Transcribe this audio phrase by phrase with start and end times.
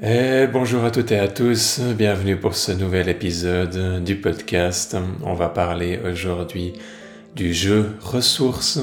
[0.00, 4.96] Et bonjour à toutes et à tous, bienvenue pour ce nouvel épisode du podcast.
[5.24, 6.74] On va parler aujourd'hui
[7.34, 8.78] du jeu ressources.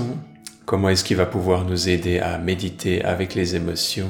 [0.65, 4.09] Comment est-ce qu'il va pouvoir nous aider à méditer avec les émotions?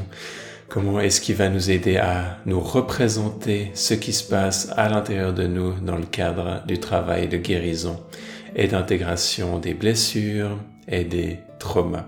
[0.68, 5.32] Comment est-ce qu'il va nous aider à nous représenter ce qui se passe à l'intérieur
[5.32, 8.02] de nous dans le cadre du travail de guérison
[8.56, 12.08] et d'intégration des blessures et des traumas?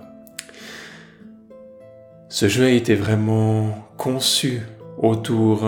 [2.29, 4.63] Ce jeu a été vraiment conçu
[4.97, 5.65] autour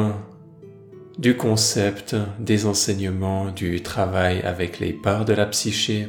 [1.17, 6.07] du concept des enseignements, du travail avec les parts de la psyché,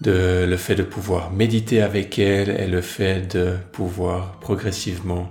[0.00, 5.28] de le fait de pouvoir méditer avec elles et le fait de pouvoir progressivement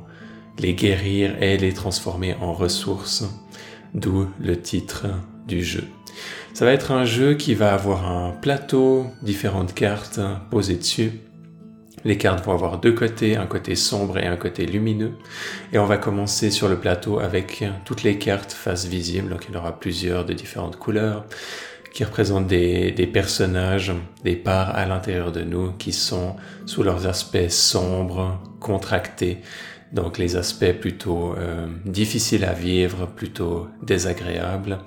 [0.59, 3.25] les guérir et les transformer en ressources,
[3.93, 5.07] d'où le titre
[5.47, 5.83] du jeu.
[6.53, 10.19] Ça va être un jeu qui va avoir un plateau, différentes cartes
[10.49, 11.11] posées dessus,
[12.03, 15.13] les cartes vont avoir deux côtés, un côté sombre et un côté lumineux.
[15.73, 19.29] Et on va commencer sur le plateau avec toutes les cartes face visible.
[19.29, 21.25] Donc il y en aura plusieurs de différentes couleurs
[21.93, 23.91] qui représentent des, des personnages,
[24.23, 26.35] des parts à l'intérieur de nous qui sont
[26.67, 29.39] sous leurs aspects sombres, contractés,
[29.91, 34.79] donc les aspects plutôt euh, difficiles à vivre, plutôt désagréables.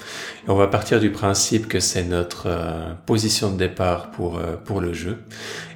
[0.47, 4.81] On va partir du principe que c'est notre euh, position de départ pour, euh, pour
[4.81, 5.19] le jeu.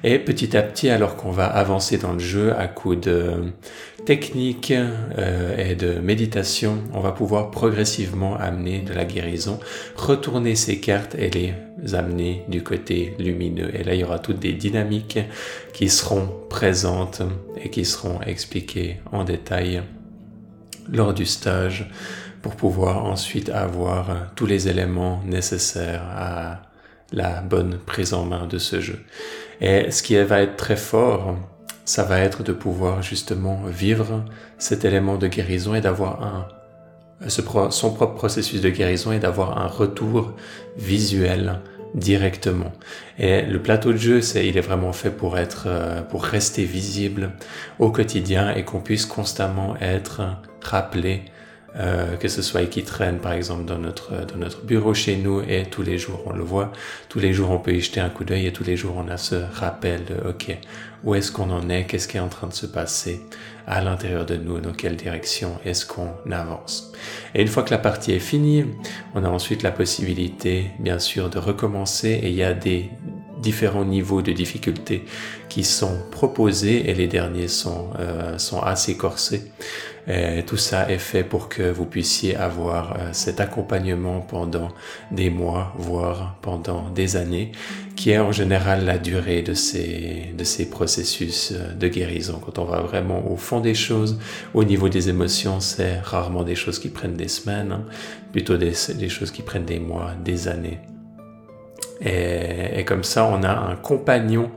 [0.03, 3.53] Et petit à petit, alors qu'on va avancer dans le jeu à coup de
[4.05, 4.71] technique
[5.57, 9.59] et de méditation, on va pouvoir progressivement amener de la guérison,
[9.95, 11.55] retourner ces cartes et les
[11.93, 13.75] amener du côté lumineux.
[13.75, 15.19] Et là, il y aura toutes des dynamiques
[15.73, 17.21] qui seront présentes
[17.61, 19.83] et qui seront expliquées en détail
[20.91, 21.89] lors du stage
[22.41, 26.61] pour pouvoir ensuite avoir tous les éléments nécessaires à
[27.11, 28.99] la bonne prise en main de ce jeu.
[29.61, 31.35] Et ce qui va être très fort,
[31.85, 34.25] ça va être de pouvoir justement vivre
[34.57, 36.47] cet élément de guérison et d'avoir un
[37.27, 40.33] son propre processus de guérison et d'avoir un retour
[40.77, 41.59] visuel
[41.95, 42.73] directement.
[43.17, 46.65] Et le plateau de jeu, c'est, il est vraiment fait pour être, euh, pour rester
[46.65, 47.31] visible
[47.79, 50.21] au quotidien et qu'on puisse constamment être
[50.61, 51.23] rappelé
[51.77, 55.41] euh, que ce soit qui traîne par exemple dans notre, dans notre bureau chez nous
[55.41, 56.71] et tous les jours on le voit,
[57.09, 59.09] tous les jours on peut y jeter un coup d'œil et tous les jours on
[59.09, 60.57] a ce rappel de ok,
[61.03, 63.21] où est-ce qu'on en est, qu'est-ce qui est en train de se passer
[63.67, 66.91] à l'intérieur de nous, dans quelle direction est-ce qu'on avance.
[67.33, 68.65] Et une fois que la partie est finie,
[69.13, 72.89] on a ensuite la possibilité bien sûr de recommencer et il y a des
[73.49, 75.05] différents niveaux de difficulté
[75.49, 79.43] qui sont proposés et les derniers sont, euh, sont assez corsés.
[80.07, 84.69] Et tout ça est fait pour que vous puissiez avoir euh, cet accompagnement pendant
[85.11, 87.51] des mois, voire pendant des années,
[87.95, 92.39] qui est en général la durée de ces, processus euh, de guérison.
[92.43, 94.19] Quand on va vraiment au fond des choses,
[94.53, 97.85] au niveau des émotions, c'est rarement des choses qui prennent des semaines, hein,
[98.31, 100.79] plutôt des choses qui prennent des mois, des années.
[102.01, 104.51] Et, comme ça, on a un compagnon,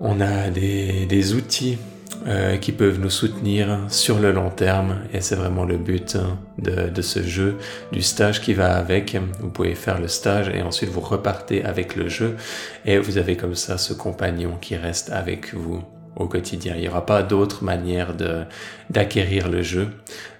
[0.00, 1.78] on a des, outils
[2.26, 5.00] euh, qui peuvent nous soutenir sur le long terme.
[5.12, 7.56] Et c'est vraiment le but hein, de, ce jeu,
[7.92, 9.16] du stage qui va avec.
[9.40, 12.36] Vous pouvez faire le stage et ensuite vous repartez avec le jeu.
[12.84, 15.82] Et vous avez comme ça ce compagnon qui reste avec vous
[16.16, 16.74] au quotidien.
[16.76, 18.44] Il n'y aura pas d'autre manière de
[18.90, 19.88] d'acquérir le jeu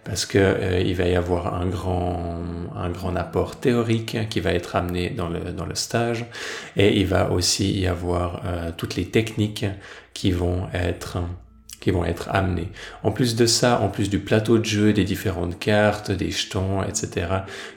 [0.05, 2.41] parce que euh, il va y avoir un grand
[2.77, 6.27] un grand apport théorique qui va être amené dans le dans le stage
[6.77, 9.67] et il va aussi y avoir euh, toutes les techniques
[10.15, 11.19] qui vont être
[11.81, 12.69] qui vont être amenés.
[13.03, 16.83] En plus de ça, en plus du plateau de jeu, des différentes cartes, des jetons,
[16.83, 17.28] etc.,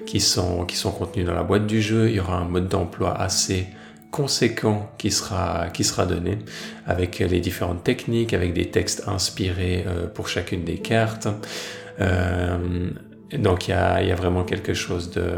[0.05, 2.67] qui sont, qui sont contenus dans la boîte du jeu, il y aura un mode
[2.67, 3.67] d'emploi assez
[4.11, 5.69] conséquent qui sera,
[6.05, 6.39] donné
[6.85, 11.27] avec les différentes techniques, avec des textes inspirés euh, pour chacune des cartes.
[12.01, 12.89] Euh,
[13.33, 15.35] donc il y a, vraiment quelque chose de,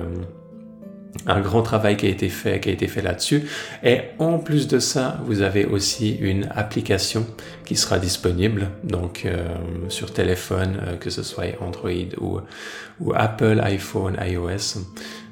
[1.27, 3.43] un grand travail qui a été fait, qui a été fait là-dessus.
[3.83, 7.27] Et en plus de ça, vous avez aussi une application
[7.65, 9.45] qui sera disponible, donc euh,
[9.89, 14.79] sur téléphone, que ce soit Android ou Apple, iPhone, iOS.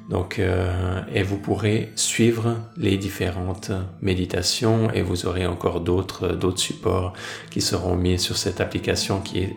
[0.08, 3.70] Donc, euh, et vous pourrez suivre les différentes
[4.00, 7.12] méditations et vous aurez encore d'autres d'autres supports
[7.50, 9.56] qui seront mis sur cette application qui est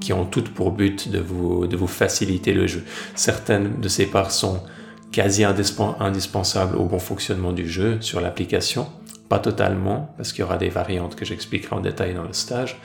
[0.00, 2.84] qui ont toutes pour but de vous de vous faciliter le jeu.
[3.14, 4.62] Certaines de ces parts sont
[5.10, 8.86] quasi indispensable au bon fonctionnement du jeu sur l'application.
[9.28, 12.80] Pas totalement, parce qu'il y aura des variantes que j'expliquerai en détail dans le stage,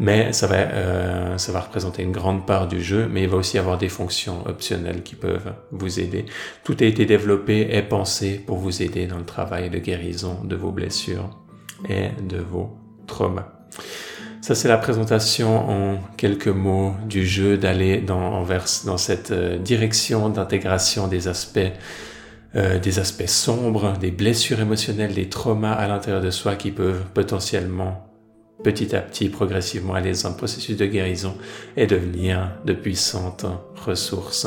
[0.00, 3.36] mais ça va, euh, ça va représenter une grande part du jeu, mais il va
[3.36, 6.24] aussi avoir des fonctions optionnelles qui peuvent vous aider.
[6.64, 10.56] Tout a été développé et pensé pour vous aider dans le travail de guérison de
[10.56, 11.28] vos blessures
[11.88, 12.76] et de vos
[13.06, 13.52] traumas.
[14.40, 18.42] Ça, c'est la présentation en quelques mots du jeu d'aller dans,
[18.86, 21.60] dans cette euh, direction d'intégration des aspects,
[22.56, 27.04] euh, des aspects sombres, des blessures émotionnelles, des traumas à l'intérieur de soi qui peuvent
[27.12, 28.09] potentiellement,
[28.62, 31.34] petit à petit, progressivement aller dans un processus de guérison
[31.76, 34.46] et devenir de puissantes ressources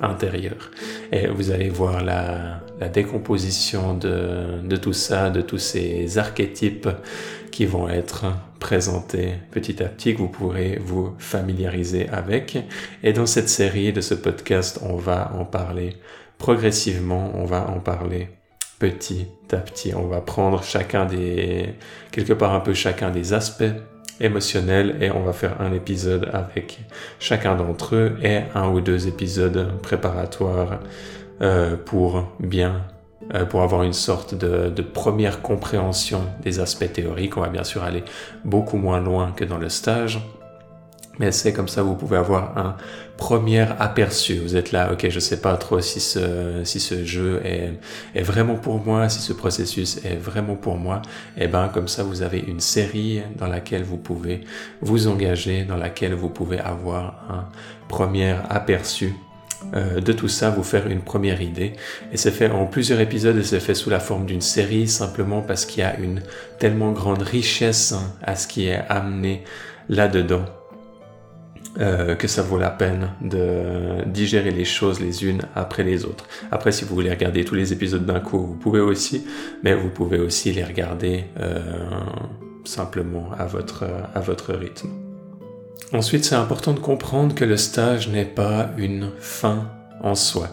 [0.00, 0.70] intérieures.
[1.12, 6.88] Et vous allez voir la, la décomposition de, de tout ça, de tous ces archétypes
[7.52, 8.24] qui vont être
[8.58, 12.58] présentés petit à petit, que vous pourrez vous familiariser avec.
[13.02, 15.96] Et dans cette série de ce podcast, on va en parler
[16.38, 18.28] progressivement, on va en parler
[18.82, 19.94] petit à petit.
[19.94, 21.68] On va prendre chacun des,
[22.10, 23.72] quelque part un peu chacun des aspects
[24.20, 26.80] émotionnels et on va faire un épisode avec
[27.20, 30.80] chacun d'entre eux et un ou deux épisodes préparatoires
[31.42, 32.82] euh, pour bien
[33.34, 37.36] euh, pour avoir une sorte de, de, première compréhension des aspects théoriques.
[37.36, 38.02] On va bien sûr aller
[38.44, 40.18] beaucoup moins loin que dans le stage,
[41.18, 42.76] mais c'est comme ça vous pouvez avoir un
[43.16, 44.36] premier aperçu.
[44.36, 47.74] Vous êtes là, ok, je sais pas trop si ce, si ce jeu est,
[48.14, 51.02] est vraiment pour moi, si ce processus est vraiment pour moi.
[51.36, 54.42] Et eh ben comme ça vous avez une série dans laquelle vous pouvez
[54.80, 57.48] vous engager, dans laquelle vous pouvez avoir un
[57.88, 59.14] premier aperçu
[59.74, 61.74] euh, de tout ça, vous faire une première idée.
[62.12, 65.42] Et c'est fait en plusieurs épisodes et c'est fait sous la forme d'une série simplement
[65.42, 66.22] parce qu'il y a une
[66.58, 69.44] tellement grande richesse à ce qui est amené
[69.88, 70.44] là-dedans.
[71.80, 76.26] Euh, que ça vaut la peine de digérer les choses les unes après les autres.
[76.50, 79.26] Après, si vous voulez regarder tous les épisodes d'un coup, vous pouvez aussi,
[79.62, 81.60] mais vous pouvez aussi les regarder euh,
[82.64, 84.90] simplement à votre, à votre rythme.
[85.94, 89.70] Ensuite, c'est important de comprendre que le stage n'est pas une fin
[90.02, 90.48] en soi.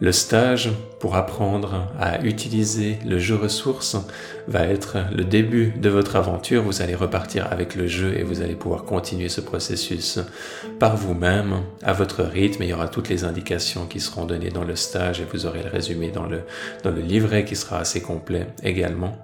[0.00, 3.96] Le stage, pour apprendre à utiliser le jeu ressources,
[4.48, 6.62] va être le début de votre aventure.
[6.62, 10.18] Vous allez repartir avec le jeu et vous allez pouvoir continuer ce processus
[10.80, 12.64] par vous-même, à votre rythme.
[12.64, 15.62] Il y aura toutes les indications qui seront données dans le stage et vous aurez
[15.62, 16.42] le résumé dans le,
[16.82, 19.16] dans le livret qui sera assez complet également.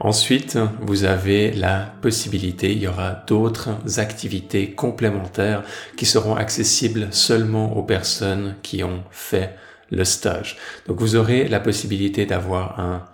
[0.00, 5.62] Ensuite, vous avez la possibilité, il y aura d'autres activités complémentaires
[5.96, 9.56] qui seront accessibles seulement aux personnes qui ont fait
[9.90, 10.56] le stage.
[10.86, 13.08] Donc vous aurez la possibilité d'avoir un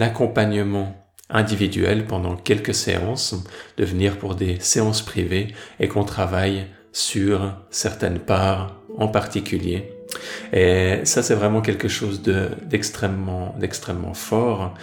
[0.00, 1.00] accompagnement
[1.30, 3.34] individuel pendant quelques séances,
[3.76, 9.93] de venir pour des séances privées et qu'on travaille sur certaines parts en particulier
[10.52, 14.74] et ça, c'est vraiment quelque chose d'extrêmement, d'extrêmement fort,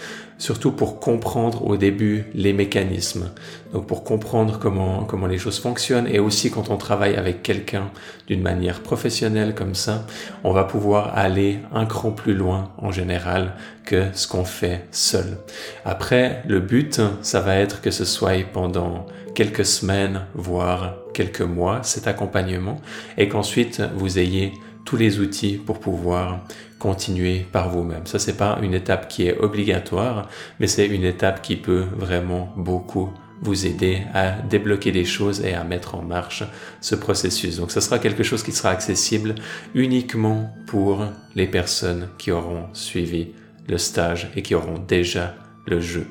[0.42, 3.30] surtout pour comprendre au début les mécanismes.
[3.74, 7.92] Donc pour comprendre comment, comment les choses fonctionnent et aussi quand on travaille avec quelqu'un
[8.28, 10.06] d'une manière professionnelle comme ça,
[10.44, 13.54] on va pouvoir aller un cran plus loin en général
[13.86, 15.38] que ce qu'on fait seul.
[15.86, 19.06] Après, le but, ça va être que ce soit pendant
[19.36, 22.81] quelques semaines, voire quelques mois, cet accompagnement,
[23.18, 24.54] et qu'ensuite vous ayez
[24.86, 26.42] tous les outils pour pouvoir
[26.80, 28.06] continuer par vous-même.
[28.06, 30.28] Ça, c'est pas une étape qui est obligatoire,
[30.60, 33.10] mais c'est une étape qui peut vraiment beaucoup
[33.42, 36.44] vous aider à débloquer des choses et à mettre en marche
[36.80, 37.57] ce processus.
[37.57, 39.36] Donc, ce sera quelque chose qui sera accessible
[39.74, 41.06] uniquement pour
[41.36, 43.30] les personnes qui auront suivi
[43.68, 45.36] le stage et qui auront déjà
[45.66, 46.07] le jeu.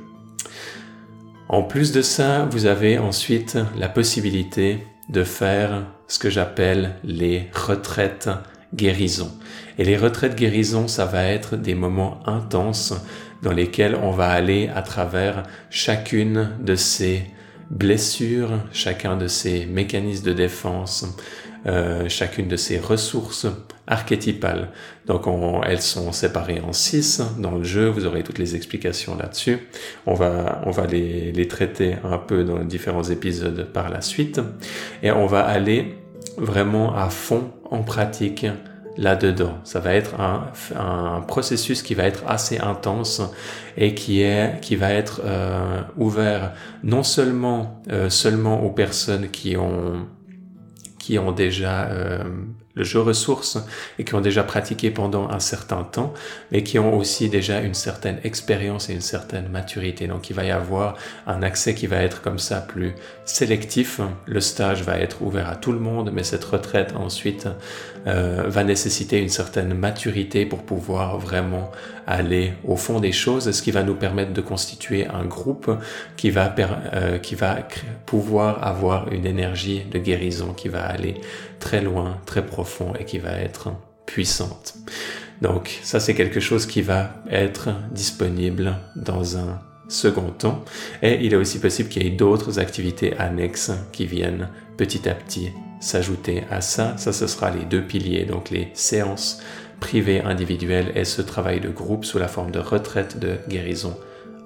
[1.49, 4.78] En plus de ça, vous avez ensuite la possibilité
[5.08, 8.31] de faire ce que j'appelle les retraites
[8.74, 9.31] guérison.
[9.79, 12.94] Et les retraites guérison, ça va être des moments intenses
[13.43, 17.24] dans lesquels on va aller à travers chacune de ces
[17.70, 21.06] blessures, chacun de ces mécanismes de défense,
[21.67, 23.46] euh, chacune de ces ressources
[23.86, 24.70] archétypales.
[25.06, 25.27] Donc
[25.67, 29.69] elles sont séparées en six dans le jeu, vous aurez toutes les explications là-dessus.
[30.06, 34.41] On va, on va les, les traiter un peu dans différents épisodes par la suite.
[35.03, 35.99] Et on va aller
[36.37, 38.46] vraiment à fond en pratique
[38.96, 39.58] là-dedans.
[39.65, 43.22] Ça va être un, un, processus qui va être assez intense
[43.77, 49.56] et qui est qui va être euh, ouvert non seulement euh, seulement aux personnes qui
[49.56, 50.06] ont
[50.99, 52.25] qui ont déjà euh,
[52.81, 53.58] le jeu ressources
[53.99, 56.15] et qui ont déjà pratiqué pendant un certain temps,
[56.51, 60.06] mais qui ont aussi déjà une certaine expérience et une certaine maturité.
[60.06, 60.96] Donc il va y avoir
[61.27, 62.94] un accès qui va être comme ça plus
[63.27, 64.01] sélectif.
[64.27, 67.46] Le stage va être ouvert à tout le monde, mais cette retraite ensuite
[68.06, 71.70] euh, va nécessiter une certaine maturité pour pouvoir vraiment
[72.06, 75.70] aller au fond des choses, ce qui va nous permettre de constituer un groupe
[76.16, 76.54] qui va,
[76.94, 77.58] euh, qui va
[78.06, 81.14] pouvoir avoir une énergie de guérison qui va aller
[81.58, 83.72] très loin, très profond et qui va être
[84.06, 84.74] puissante.
[85.42, 90.64] Donc ça c'est quelque chose qui va être disponible dans un second temps.
[91.02, 95.14] Et il est aussi possible qu'il y ait d'autres activités annexes qui viennent petit à
[95.14, 95.50] petit
[95.81, 96.96] s'ajouter à ça.
[96.96, 99.41] Ça, ce sera les deux piliers, donc les séances
[99.81, 103.96] privées individuelles et ce travail de groupe sous la forme de retraite de guérison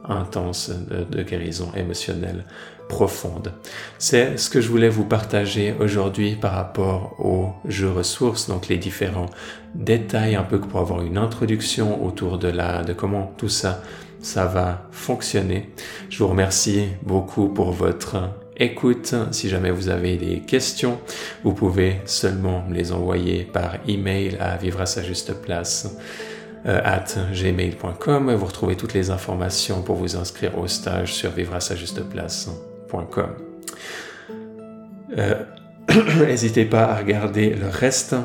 [0.08, 2.44] intense, de, guérison émotionnelle
[2.88, 3.52] profonde.
[3.98, 8.76] C'est ce que je voulais vous partager aujourd'hui par rapport aux jeux ressources, donc les
[8.76, 9.30] différents
[9.74, 13.82] détails un peu pour avoir une introduction autour de la, de comment tout ça,
[14.20, 15.70] ça va fonctionner.
[16.10, 19.14] Je vous remercie beaucoup pour votre écoute.
[19.32, 21.00] Si jamais vous avez des questions,
[21.42, 25.96] vous pouvez seulement me les envoyer par email à vivre à sa juste place
[26.66, 28.34] euh, at gmail.com.
[28.34, 33.30] Vous retrouvez toutes les informations pour vous inscrire au stage sur vivre sa juste place.com.
[35.18, 35.34] Euh,
[36.26, 38.16] n'hésitez pas à regarder le reste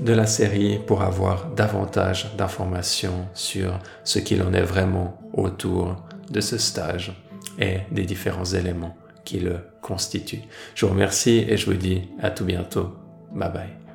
[0.00, 5.96] de la série pour avoir davantage d'informations sur ce qu'il en est vraiment autour
[6.30, 7.14] de ce stage
[7.58, 8.94] et des différents éléments
[9.26, 10.44] qui le constituent.
[10.74, 12.94] Je vous remercie et je vous dis à tout bientôt.
[13.34, 13.85] Bye bye.